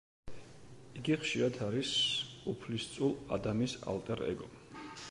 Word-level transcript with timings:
იგი 1.01 1.17
ხშირად 1.25 1.59
არის 1.67 1.91
უფლისწულ 2.55 3.15
ადამის 3.39 3.79
ალტერ 3.95 4.27
ეგო. 4.35 4.53